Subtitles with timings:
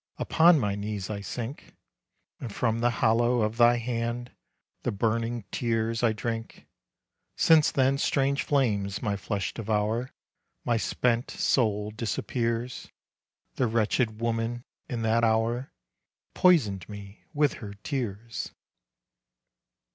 [0.17, 1.75] Upon my knees I sink,
[2.39, 4.31] And from the hollow of thy hand
[4.81, 6.65] The burning tears I drink.
[7.37, 10.11] Since then strange flames my flesh devour,
[10.65, 12.89] My spent soul disappears,
[13.57, 15.71] The wretched woman in that hour
[16.33, 18.53] Poisoned me with her tears.